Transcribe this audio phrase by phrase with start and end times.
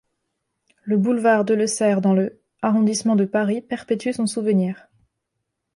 [0.83, 4.87] Le boulevard Delessert dans le arrondissement de Paris perpétue son souvenir.